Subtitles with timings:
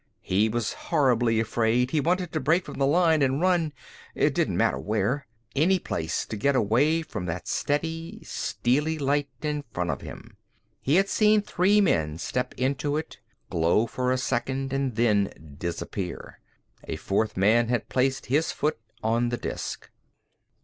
[0.23, 3.71] He was horribly afraid, he wanted to break from the line and run,
[4.15, 9.63] it didn't matter where, any place to get away from that steady, steely light in
[9.71, 10.37] front of him.
[10.81, 13.19] He had seen three men step into it,
[13.51, 16.39] glow for a second, and then disappear.
[16.87, 19.91] A fourth man had placed his foot on the disk.